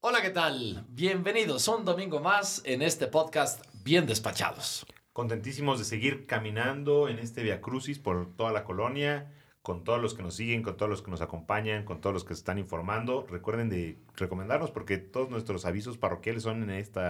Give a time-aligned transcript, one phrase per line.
[0.00, 0.86] Hola, ¿qué tal?
[0.90, 4.86] Bienvenidos un domingo más en este podcast Bien Despachados.
[5.12, 10.14] Contentísimos de seguir caminando en este Via Crucis por toda la colonia, con todos los
[10.14, 12.60] que nos siguen, con todos los que nos acompañan, con todos los que se están
[12.60, 13.26] informando.
[13.28, 17.00] Recuerden de recomendarnos porque todos nuestros avisos parroquiales son en este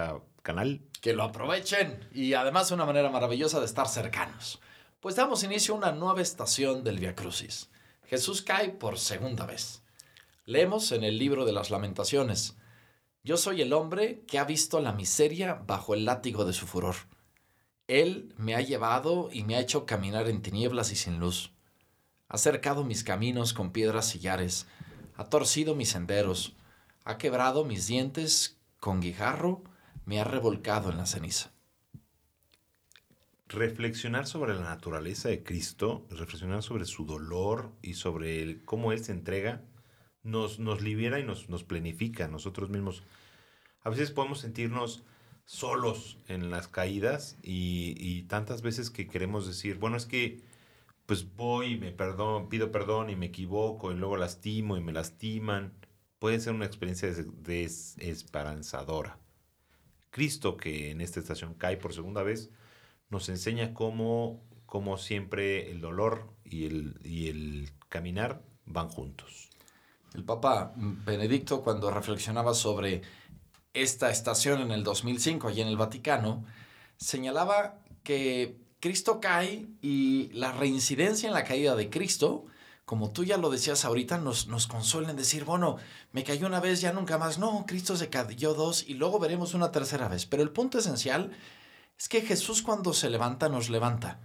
[0.41, 0.81] canal.
[1.03, 4.63] Que lo aprovechen y además una manera maravillosa de estar cercanos.
[5.01, 7.69] Pues damos inicio a una nueva estación del Via Crucis.
[8.07, 9.83] Jesús cae por segunda vez.
[10.47, 12.57] Leemos en el libro de las lamentaciones.
[13.25, 16.97] Yo soy el hombre que ha visto la miseria bajo el látigo de su furor.
[17.87, 21.53] Él me ha llevado y me ha hecho caminar en tinieblas y sin luz.
[22.29, 24.67] Ha cercado mis caminos con piedras sillares,
[25.17, 26.55] ha torcido mis senderos,
[27.05, 29.63] ha quebrado mis dientes con guijarro,
[30.05, 31.51] me ha revolcado en la ceniza.
[33.49, 39.13] Reflexionar sobre la naturaleza de Cristo, reflexionar sobre su dolor y sobre cómo Él se
[39.13, 39.63] entrega,
[40.29, 43.03] nos, nos libera y nos, nos planifica nosotros mismos.
[43.83, 45.03] A veces podemos sentirnos
[45.49, 50.43] solos en las caídas y, tantas veces que queremos decir, bueno, es que
[51.07, 54.93] pues voy y me perdón, pido perdón y me equivoco y luego lastimo y me
[54.93, 55.73] lastiman.
[56.19, 57.09] Puede ser una experiencia
[57.43, 59.19] desesperanzadora.
[60.11, 62.51] Cristo, que en esta estación cae por segunda vez,
[63.09, 69.49] nos enseña cómo, cómo siempre el dolor y el, y el caminar van juntos.
[70.15, 73.03] El Papa Benedicto, cuando reflexionaba sobre
[73.75, 76.45] esta estación en el 2005, allí en el Vaticano,
[76.97, 82.47] señalaba que Cristo cae y la reincidencia en la caída de Cristo,
[82.85, 85.77] como tú ya lo decías ahorita, nos, nos consuela en decir, bueno,
[86.13, 87.39] me cayó una vez, ya nunca más.
[87.39, 90.25] No, Cristo se cayó dos y luego veremos una tercera vez.
[90.25, 91.33] Pero el punto esencial
[91.99, 94.21] es que Jesús cuando se levanta, nos levanta.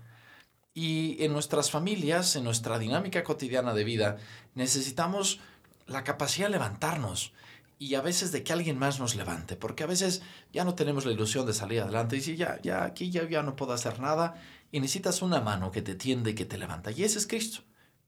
[0.74, 4.18] Y en nuestras familias, en nuestra dinámica cotidiana de vida,
[4.56, 5.42] necesitamos
[5.88, 7.34] la capacidad de levantarnos
[7.80, 10.22] y a veces de que alguien más nos levante, porque a veces
[10.54, 13.44] ya no tenemos la ilusión de salir adelante y si ya, ya aquí ya, ya
[13.44, 14.36] no puedo hacer nada
[14.72, 16.92] y necesitas una mano que te tiende que te levanta.
[16.92, 17.62] Y ese es Cristo.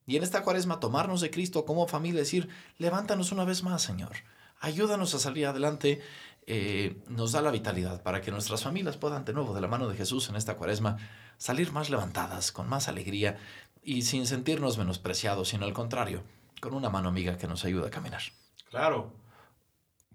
[0.08, 4.14] Y en esta cuaresma tomarnos de Cristo como familia, decir, levántanos una vez más, Señor.
[4.62, 6.02] Ayúdanos a salir adelante,
[6.48, 9.90] eh, nos da la vitalidad para que nuestras familias puedan de nuevo de la mano
[9.90, 10.98] de Jesús en esta cuaresma
[11.38, 13.38] salir más levantadas, con más alegría
[13.84, 16.24] y sin sentirnos menospreciados, sino al contrario,
[16.66, 18.24] con una mano amiga que nos ayuda a caminar.
[18.72, 19.14] Claro,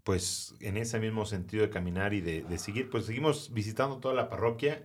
[0.02, 4.28] pues en ese mismo sentido de caminar y de, seguir, pues seguimos visitando toda la
[4.28, 4.82] parroquia.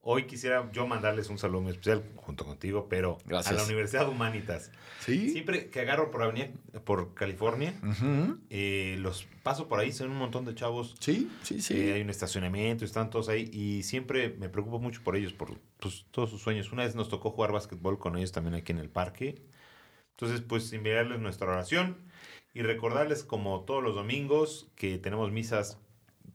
[0.00, 4.72] Hoy quisiera yo mandarles un saludo muy especial junto contigo, pero a la Universidad Humanitas.
[4.98, 5.30] ¿Sí?
[5.30, 6.48] Siempre que agarro por avenida,
[6.84, 7.74] por California,
[8.50, 10.96] eh, los paso por ahí, son un montón de chavos.
[10.98, 11.78] Sí, sí, sí.
[11.78, 15.60] Eh, hay un estacionamiento, están todos ahí y siempre me preocupo mucho por ellos, por
[15.78, 16.72] pues, todos sus sueños.
[16.72, 19.40] Una vez nos tocó jugar básquetbol con ellos también aquí en el parque.
[20.14, 21.96] Entonces, pues enviarles nuestra oración
[22.54, 25.78] y recordarles como todos los domingos que tenemos misas,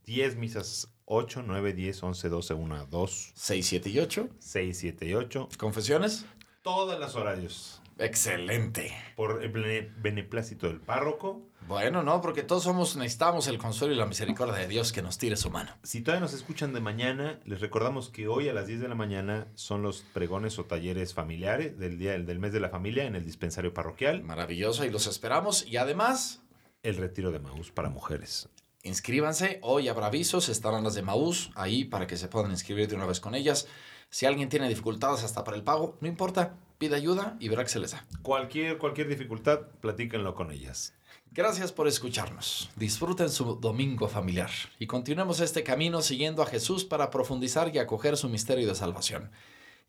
[0.04, 3.32] 10 misas 8, 9, 10, 11, 12, 1, 2.
[3.34, 4.28] 6, 7 y 8.
[4.38, 5.48] 6, 7 y 8.
[5.58, 6.26] ¿Confesiones?
[6.62, 7.80] Todas las horarios.
[8.00, 8.92] Excelente.
[9.14, 11.42] Por el beneplácito del párroco.
[11.68, 15.18] Bueno, no, porque todos somos, necesitamos el consuelo y la misericordia de Dios que nos
[15.18, 15.70] tire su mano.
[15.82, 18.94] Si todavía nos escuchan de mañana, les recordamos que hoy a las 10 de la
[18.94, 23.14] mañana son los pregones o talleres familiares del día del mes de la familia en
[23.14, 24.22] el dispensario parroquial.
[24.24, 25.66] Maravilloso, y los esperamos.
[25.66, 26.42] Y además,
[26.82, 28.48] el retiro de Maús para mujeres.
[28.82, 32.96] Inscríbanse, hoy habrá avisos, estarán las de Maús ahí para que se puedan inscribir de
[32.96, 33.68] una vez con ellas.
[34.08, 37.68] Si alguien tiene dificultades hasta para el pago, no importa, pide ayuda y verá que
[37.68, 38.06] se les da.
[38.22, 40.94] Cualquier, cualquier dificultad, platíquenlo con ellas.
[41.30, 42.70] Gracias por escucharnos.
[42.74, 48.16] Disfruten su domingo familiar y continuemos este camino siguiendo a Jesús para profundizar y acoger
[48.16, 49.30] su misterio de salvación.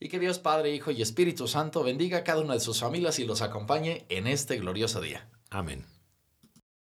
[0.01, 3.19] Y que Dios Padre, Hijo y Espíritu Santo bendiga a cada una de sus familias
[3.19, 5.29] y los acompañe en este glorioso día.
[5.49, 5.85] Amén.